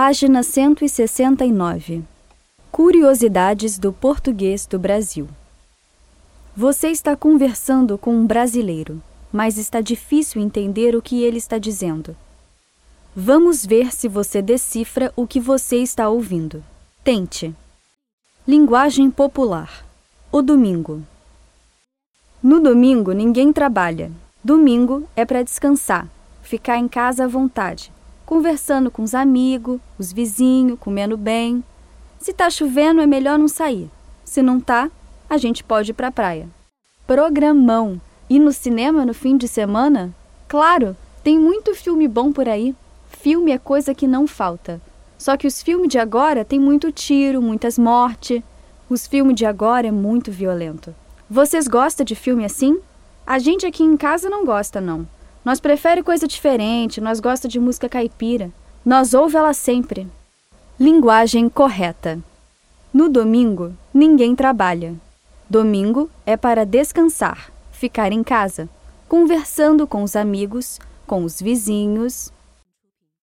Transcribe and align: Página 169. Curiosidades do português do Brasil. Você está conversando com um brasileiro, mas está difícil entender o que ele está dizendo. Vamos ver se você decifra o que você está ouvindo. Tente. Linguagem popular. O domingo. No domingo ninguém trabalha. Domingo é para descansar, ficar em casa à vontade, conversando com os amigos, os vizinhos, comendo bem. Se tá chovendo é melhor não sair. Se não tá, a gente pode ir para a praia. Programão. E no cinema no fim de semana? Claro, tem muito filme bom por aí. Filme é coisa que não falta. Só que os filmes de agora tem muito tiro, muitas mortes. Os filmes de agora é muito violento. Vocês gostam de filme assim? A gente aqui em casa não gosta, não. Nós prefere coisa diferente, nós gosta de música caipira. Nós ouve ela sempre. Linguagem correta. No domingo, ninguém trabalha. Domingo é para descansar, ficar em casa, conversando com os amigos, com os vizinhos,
Página 0.00 0.44
169. 0.44 2.04
Curiosidades 2.70 3.80
do 3.80 3.92
português 3.92 4.64
do 4.64 4.78
Brasil. 4.78 5.26
Você 6.54 6.90
está 6.90 7.16
conversando 7.16 7.98
com 7.98 8.14
um 8.14 8.24
brasileiro, 8.24 9.02
mas 9.32 9.58
está 9.58 9.80
difícil 9.80 10.40
entender 10.40 10.94
o 10.94 11.02
que 11.02 11.24
ele 11.24 11.38
está 11.38 11.58
dizendo. 11.58 12.16
Vamos 13.12 13.66
ver 13.66 13.92
se 13.92 14.06
você 14.06 14.40
decifra 14.40 15.12
o 15.16 15.26
que 15.26 15.40
você 15.40 15.78
está 15.78 16.08
ouvindo. 16.08 16.62
Tente. 17.02 17.52
Linguagem 18.46 19.10
popular. 19.10 19.84
O 20.30 20.40
domingo. 20.40 21.02
No 22.40 22.60
domingo 22.60 23.10
ninguém 23.10 23.52
trabalha. 23.52 24.12
Domingo 24.44 25.08
é 25.16 25.24
para 25.24 25.42
descansar, 25.42 26.06
ficar 26.40 26.78
em 26.78 26.86
casa 26.86 27.24
à 27.24 27.26
vontade, 27.26 27.90
conversando 28.28 28.90
com 28.90 29.02
os 29.02 29.14
amigos, 29.14 29.80
os 29.98 30.12
vizinhos, 30.12 30.78
comendo 30.78 31.16
bem. 31.16 31.64
Se 32.18 32.30
tá 32.30 32.50
chovendo 32.50 33.00
é 33.00 33.06
melhor 33.06 33.38
não 33.38 33.48
sair. 33.48 33.90
Se 34.22 34.42
não 34.42 34.60
tá, 34.60 34.90
a 35.30 35.38
gente 35.38 35.64
pode 35.64 35.92
ir 35.92 35.94
para 35.94 36.08
a 36.08 36.12
praia. 36.12 36.46
Programão. 37.06 37.98
E 38.28 38.38
no 38.38 38.52
cinema 38.52 39.06
no 39.06 39.14
fim 39.14 39.38
de 39.38 39.48
semana? 39.48 40.14
Claro, 40.46 40.94
tem 41.24 41.38
muito 41.38 41.74
filme 41.74 42.06
bom 42.06 42.30
por 42.30 42.46
aí. 42.46 42.76
Filme 43.08 43.50
é 43.50 43.56
coisa 43.56 43.94
que 43.94 44.06
não 44.06 44.26
falta. 44.26 44.78
Só 45.16 45.34
que 45.34 45.46
os 45.46 45.62
filmes 45.62 45.88
de 45.88 45.98
agora 45.98 46.44
tem 46.44 46.60
muito 46.60 46.92
tiro, 46.92 47.40
muitas 47.40 47.78
mortes. 47.78 48.42
Os 48.90 49.06
filmes 49.06 49.36
de 49.36 49.46
agora 49.46 49.86
é 49.86 49.90
muito 49.90 50.30
violento. 50.30 50.94
Vocês 51.30 51.66
gostam 51.66 52.04
de 52.04 52.14
filme 52.14 52.44
assim? 52.44 52.78
A 53.26 53.38
gente 53.38 53.64
aqui 53.64 53.82
em 53.82 53.96
casa 53.96 54.28
não 54.28 54.44
gosta, 54.44 54.82
não. 54.82 55.08
Nós 55.44 55.60
prefere 55.60 56.02
coisa 56.02 56.26
diferente, 56.26 57.00
nós 57.00 57.20
gosta 57.20 57.48
de 57.48 57.58
música 57.58 57.88
caipira. 57.88 58.50
Nós 58.84 59.14
ouve 59.14 59.36
ela 59.36 59.52
sempre. 59.52 60.06
Linguagem 60.78 61.48
correta. 61.48 62.18
No 62.92 63.08
domingo, 63.08 63.74
ninguém 63.92 64.34
trabalha. 64.34 64.94
Domingo 65.48 66.10
é 66.26 66.36
para 66.36 66.66
descansar, 66.66 67.50
ficar 67.72 68.12
em 68.12 68.22
casa, 68.22 68.68
conversando 69.08 69.86
com 69.86 70.02
os 70.02 70.14
amigos, 70.14 70.78
com 71.06 71.24
os 71.24 71.40
vizinhos, 71.40 72.32